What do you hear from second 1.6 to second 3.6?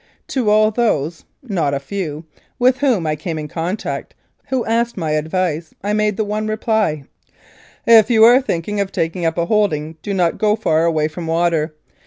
a few) with whom I came in